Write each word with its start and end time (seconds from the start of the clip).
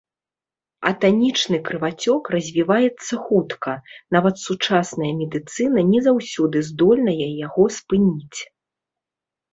Атанічны 0.91 1.57
крывацёк 1.67 2.31
развіваецца 2.35 3.13
хутка, 3.27 3.71
нават 4.17 4.35
сучасная 4.47 5.13
медыцына 5.21 5.85
не 5.93 5.99
заўсёды 6.07 6.57
здольная 6.71 7.19
яго 7.45 7.63
спыніць. 7.81 8.39